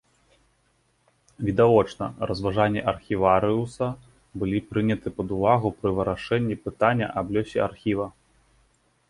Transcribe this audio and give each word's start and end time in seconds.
Відавочна, 1.49 2.07
разважанні 2.31 2.81
архіварыуса 2.93 3.87
былі 4.45 4.63
прыняты 4.71 5.07
пад 5.19 5.27
увагу 5.37 5.67
пры 5.83 5.89
вырашэнні 6.01 6.55
пытання 6.65 7.07
аб 7.23 7.33
лёсе 7.39 7.59
архіва. 7.69 8.07